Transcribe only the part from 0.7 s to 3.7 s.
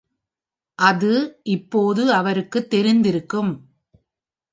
அது இப்போது அவருக்குத் தெரிந்திருக்கும்.